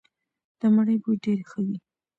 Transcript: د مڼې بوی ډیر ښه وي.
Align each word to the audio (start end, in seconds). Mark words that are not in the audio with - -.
د 0.59 0.61
مڼې 0.75 0.95
بوی 1.03 1.15
ډیر 1.23 1.39
ښه 1.49 1.59
وي. 1.65 1.77